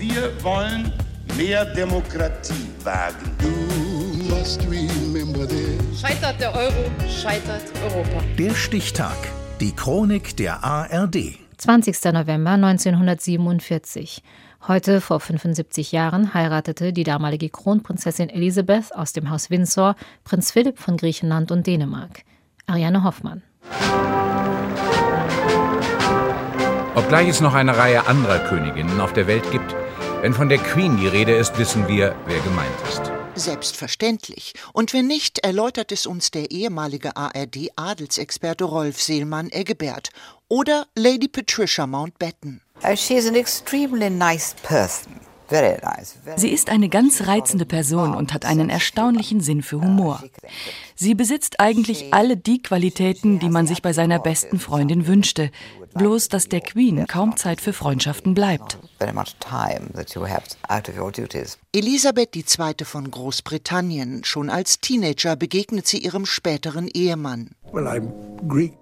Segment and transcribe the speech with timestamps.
[0.00, 0.90] Wir wollen
[1.36, 3.36] mehr Demokratie wagen.
[5.94, 8.22] Scheitert der Euro, scheitert Europa.
[8.38, 9.18] Der Stichtag.
[9.60, 11.34] Die Chronik der ARD.
[11.58, 12.02] 20.
[12.14, 14.22] November 1947.
[14.66, 20.78] Heute vor 75 Jahren heiratete die damalige Kronprinzessin Elisabeth aus dem Haus Windsor Prinz Philipp
[20.78, 22.22] von Griechenland und Dänemark.
[22.66, 23.42] Ariane Hoffmann.
[26.94, 29.76] Obgleich es noch eine Reihe anderer Königinnen auf der Welt gibt,
[30.22, 33.10] wenn von der Queen die Rede ist, wissen wir, wer gemeint ist.
[33.34, 34.54] Selbstverständlich.
[34.72, 40.10] Und wenn nicht, erläutert es uns der ehemalige ARD-Adelsexperte Rolf Seelmann-Eggebert
[40.48, 42.60] oder Lady Patricia Mountbatten.
[42.82, 45.20] Uh, she is an extremely nice person.
[46.36, 50.22] Sie ist eine ganz reizende Person und hat einen erstaunlichen Sinn für Humor.
[50.94, 55.50] Sie besitzt eigentlich alle die Qualitäten, die man sich bei seiner besten Freundin wünschte,
[55.94, 58.78] bloß dass der Queen kaum Zeit für Freundschaften bleibt.
[61.72, 62.84] Elisabeth II.
[62.84, 64.24] von Großbritannien.
[64.24, 67.50] Schon als Teenager begegnet sie ihrem späteren Ehemann.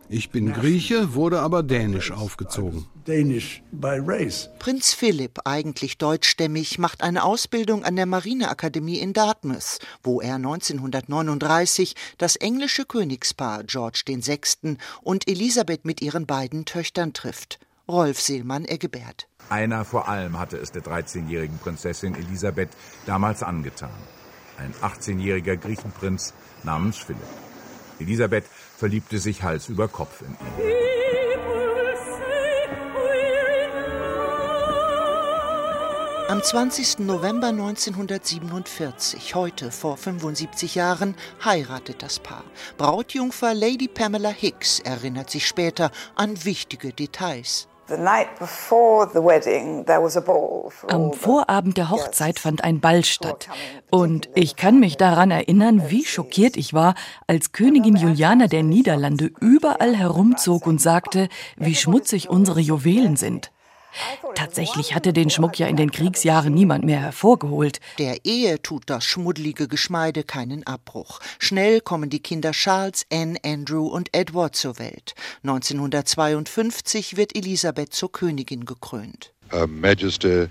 [0.08, 2.86] Ich bin Grieche, wurde aber dänisch aufgezogen.
[4.58, 11.94] Prinz Philipp, eigentlich deutschstämmig, macht eine Ausbildung an der Marineakademie in Dartmouth, wo er 1939
[12.18, 14.76] das englische Königspaar George VI.
[15.02, 17.58] und Elisabeth mit ihren beiden Töchtern trifft.
[17.88, 19.28] Rolf Seelmann-Eggebert.
[19.48, 22.70] Einer vor allem hatte es der 13-jährigen Prinzessin Elisabeth
[23.06, 23.90] damals angetan.
[24.58, 27.22] Ein 18-jähriger Griechenprinz namens Philipp.
[27.98, 28.44] Elisabeth
[28.76, 30.87] verliebte sich Hals über Kopf in ihn.
[36.28, 37.06] Am 20.
[37.06, 42.44] November 1947, heute vor 75 Jahren, heiratet das Paar.
[42.76, 47.66] Brautjungfer Lady Pamela Hicks erinnert sich später an wichtige Details.
[47.88, 48.28] Am
[51.14, 53.48] Vorabend der Hochzeit fand ein Ball statt.
[53.90, 56.94] Und ich kann mich daran erinnern, wie schockiert ich war,
[57.26, 63.50] als Königin Juliana der Niederlande überall herumzog und sagte, wie schmutzig unsere Juwelen sind.
[64.34, 67.80] Tatsächlich hatte den Schmuck ja in den Kriegsjahren niemand mehr hervorgeholt.
[67.98, 71.20] Der Ehe tut das schmuddelige Geschmeide keinen Abbruch.
[71.38, 75.14] Schnell kommen die Kinder Charles, Anne, Andrew und Edward zur Welt.
[75.42, 79.32] 1952 wird Elisabeth zur Königin gekrönt.
[79.50, 80.46] Her Majesty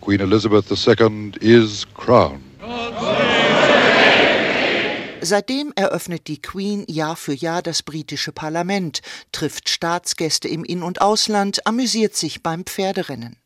[0.00, 2.51] Queen Elizabeth II is crowned.
[5.24, 11.00] Seitdem eröffnet die Queen Jahr für Jahr das britische Parlament, trifft Staatsgäste im In- und
[11.00, 13.36] Ausland, amüsiert sich beim Pferderennen.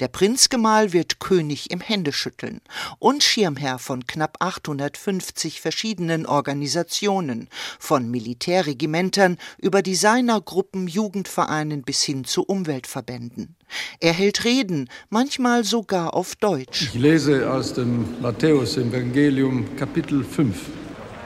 [0.00, 2.62] Der Prinzgemahl wird König im Händeschütteln
[2.98, 12.42] und Schirmherr von knapp 850 verschiedenen Organisationen, von Militärregimentern über Designergruppen, Jugendvereinen bis hin zu
[12.42, 13.54] Umweltverbänden.
[14.00, 16.84] Er hält Reden, manchmal sogar auf Deutsch.
[16.84, 20.77] Ich lese aus dem Matthäus-Evangelium Kapitel 5.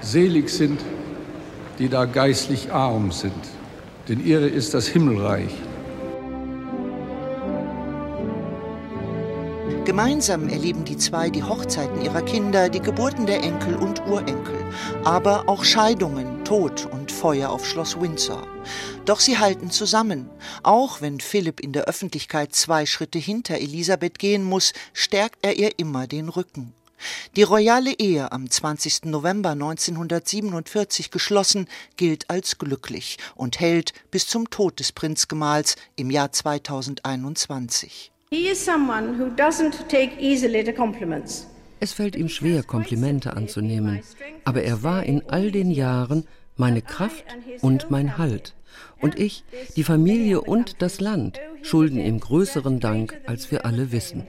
[0.02, 0.80] Selig sind,
[1.78, 3.32] die da geistlich arm sind,
[4.08, 5.52] denn ihre ist das Himmelreich.
[9.84, 14.58] Gemeinsam erleben die zwei die Hochzeiten ihrer Kinder, die Geburten der Enkel und Urenkel,
[15.04, 18.46] aber auch Scheidungen, Tod und Feuer auf Schloss Windsor.
[19.04, 20.30] Doch sie halten zusammen.
[20.62, 25.78] Auch wenn Philipp in der Öffentlichkeit zwei Schritte hinter Elisabeth gehen muss, stärkt er ihr
[25.78, 26.74] immer den Rücken.
[27.36, 29.06] Die royale Ehe am 20.
[29.06, 36.32] November 1947 geschlossen gilt als glücklich und hält bis zum Tod des Prinzgemahls im Jahr
[36.32, 38.12] 2021.
[41.80, 44.00] Es fällt ihm schwer, Komplimente anzunehmen,
[44.44, 46.26] aber er war in all den Jahren
[46.56, 47.24] meine Kraft
[47.60, 48.54] und mein Halt.
[49.00, 49.44] Und ich,
[49.76, 54.26] die Familie und das Land schulden ihm größeren Dank, als wir alle wissen.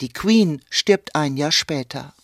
[0.00, 2.14] Die Queen stirbt ein Jahr später.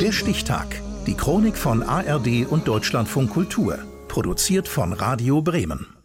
[0.00, 0.80] Der Stichtag.
[1.06, 3.78] Die Chronik von ARD und Deutschlandfunk Kultur.
[4.08, 5.99] Produziert von Radio Bremen.